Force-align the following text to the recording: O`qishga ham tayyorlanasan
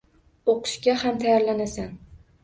O`qishga 0.53 0.95
ham 1.01 1.19
tayyorlanasan 1.23 1.93